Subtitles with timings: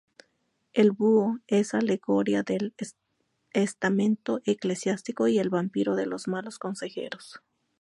[0.73, 2.73] El búho es alegoría del
[3.53, 7.43] estamento eclesiástico y el vampiro de los malos consejeros.